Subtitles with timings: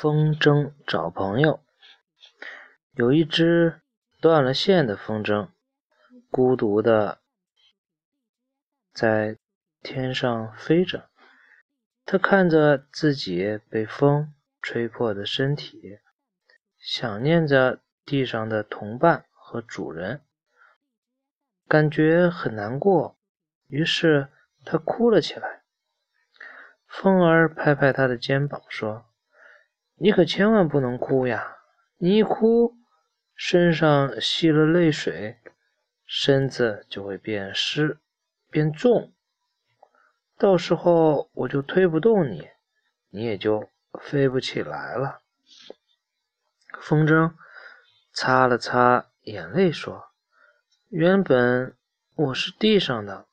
[0.00, 1.62] 风筝找朋友。
[2.92, 3.82] 有一只
[4.18, 5.50] 断了线的风筝，
[6.30, 7.20] 孤独的
[8.94, 9.36] 在
[9.82, 11.10] 天上飞着。
[12.06, 14.32] 它看着自己被风
[14.62, 15.98] 吹破的身体，
[16.78, 20.22] 想念着地上的同伴和主人，
[21.68, 23.18] 感觉很难过。
[23.66, 24.28] 于是
[24.64, 25.60] 它哭了起来。
[26.86, 29.04] 风儿拍拍它的肩膀说。
[30.02, 31.58] 你可千万不能哭呀！
[31.98, 32.74] 你一哭，
[33.34, 35.36] 身上吸了泪水，
[36.06, 37.98] 身子就会变湿、
[38.50, 39.12] 变重，
[40.38, 42.48] 到时候我就推不动你，
[43.10, 43.68] 你也就
[44.00, 45.20] 飞不起来了。
[46.80, 47.34] 风筝
[48.14, 50.12] 擦了擦眼泪说
[50.88, 51.76] ：“原本
[52.14, 53.26] 我是地上的，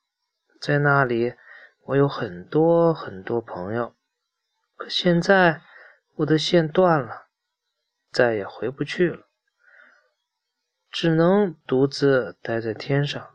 [0.59, 1.33] 在那里
[1.85, 3.95] 我有很多很多朋友，
[4.75, 5.61] 可现在……”
[6.17, 7.27] 我的线断了，
[8.11, 9.27] 再也回不去了，
[10.89, 13.29] 只能独自待在天上。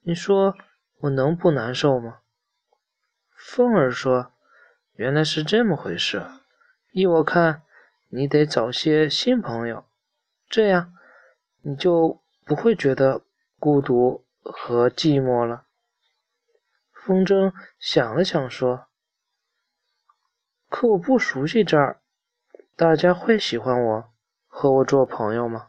[0.00, 0.54] 你说
[0.98, 2.18] 我能不难受吗？
[3.34, 4.32] 风儿说
[4.96, 6.26] ：“原来是这么回事。
[6.92, 7.62] 依我看，
[8.08, 9.86] 你得找些新朋友，
[10.46, 10.94] 这样
[11.62, 13.22] 你就不会觉得
[13.58, 15.64] 孤独和寂寞了。”
[16.92, 18.88] 风筝想了想说
[20.68, 22.00] ：“可我不熟悉这儿。”
[22.78, 24.04] 大家会喜欢我，
[24.48, 25.68] 和我做朋友吗？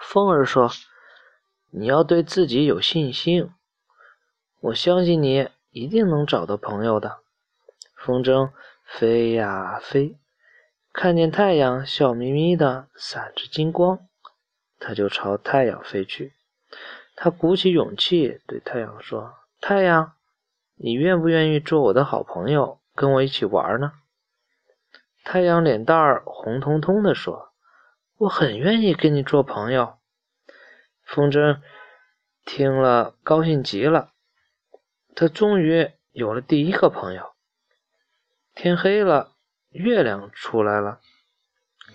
[0.00, 0.70] 风儿说
[1.68, 3.52] ：“你要对自己有信心，
[4.60, 7.18] 我相信你一定能找到朋友的。”
[8.02, 8.50] 风筝
[8.86, 10.16] 飞呀飞，
[10.90, 14.08] 看见太阳笑眯眯的闪着金光，
[14.78, 16.32] 它就朝太阳飞去。
[17.14, 20.14] 它鼓起勇气对太阳说：“太阳，
[20.76, 23.92] 你愿不愿意做我的好朋友，跟我一起玩呢？”
[25.28, 27.52] 太阳脸蛋儿红彤彤的说
[28.16, 29.98] ：“我很愿意跟你做朋友。”
[31.02, 31.60] 风筝
[32.44, 34.12] 听了高兴极了，
[35.16, 37.32] 他终于有了第一个朋友。
[38.54, 39.32] 天黑了，
[39.70, 41.00] 月亮出来了，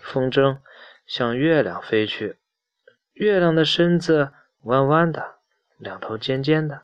[0.02, 0.58] 风筝
[1.06, 2.38] 向月亮飞去。
[3.14, 4.34] 月亮的身子
[4.64, 5.36] 弯弯的，
[5.78, 6.81] 两头尖尖的，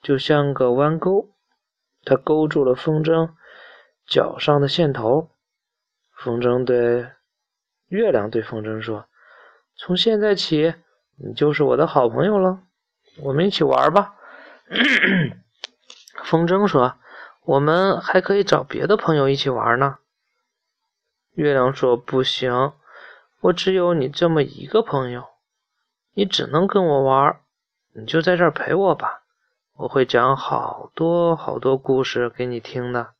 [0.00, 1.28] 就像个弯钩。
[2.04, 3.34] 它勾住了风筝
[4.06, 5.30] 脚上的线头。
[6.18, 7.08] 风筝对
[7.86, 9.06] 月亮对风筝说
[9.78, 10.74] ：“从现在起，
[11.16, 12.58] 你就是我的好朋友了，
[13.22, 14.16] 我们一起玩吧。
[16.24, 16.96] ”风筝说
[17.46, 19.98] ：“我们还可以找别的朋友一起玩呢。”
[21.34, 22.72] 月亮说：“不行，
[23.42, 25.24] 我只有你这么一个朋友，
[26.14, 27.38] 你只能跟我玩，
[27.92, 29.22] 你就在这儿陪我吧，
[29.76, 33.14] 我会讲好多好多故事给你听的。”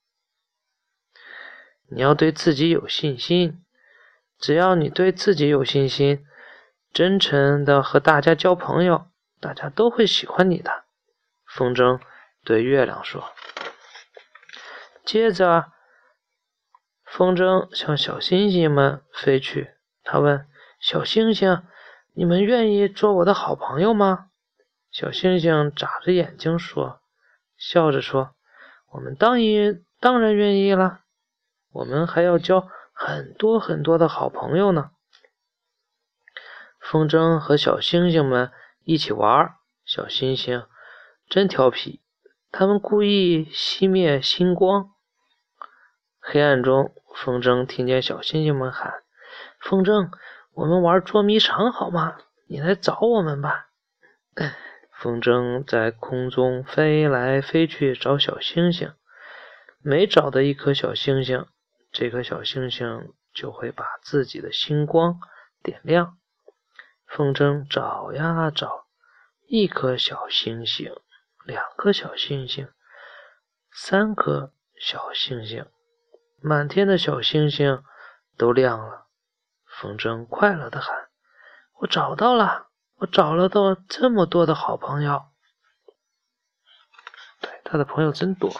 [1.91, 3.65] 你要对自己有信心，
[4.38, 6.25] 只要你对自己有信心，
[6.93, 9.06] 真诚的和大家交朋友，
[9.41, 10.84] 大家都会喜欢你的。
[11.47, 11.99] 风筝
[12.44, 13.32] 对月亮说。
[15.04, 15.72] 接着，
[17.06, 19.70] 风筝向小星星们飞去。
[20.05, 20.47] 他问
[20.78, 21.62] ：“小星星，
[22.12, 24.26] 你们愿意做我的好朋友吗？”
[24.93, 27.00] 小星星眨着眼睛说，
[27.56, 28.34] 笑着说
[28.93, 31.00] ：“我们当然当然愿意了。”
[31.72, 34.90] 我们还要交很多很多的好朋友呢。
[36.80, 38.50] 风筝和小星星们
[38.84, 40.64] 一起玩，小星星
[41.28, 42.00] 真调皮，
[42.50, 44.90] 他们故意熄灭星光。
[46.18, 49.02] 黑暗中，风筝听见小星星们喊
[49.60, 50.10] ：“风筝，
[50.54, 52.16] 我们玩捉迷藏好吗？
[52.46, 53.68] 你来找我们吧。”
[54.92, 58.92] 风筝在空中飞来飞去找小星星，
[59.80, 61.46] 每找到一颗小星星。
[61.91, 65.21] 这颗小星星就会把自己的星光
[65.62, 66.19] 点亮。
[67.06, 68.87] 风筝找呀找，
[69.47, 70.94] 一颗小星星，
[71.44, 72.69] 两颗小星星，
[73.72, 75.66] 三颗小星星，
[76.43, 77.82] 满天的小星星
[78.37, 79.06] 都亮了。
[79.64, 81.08] 风筝快乐的喊
[81.81, 85.25] ：“我找到了，我找了到这么多的好朋友。”
[87.41, 88.50] 对，他的朋友真多。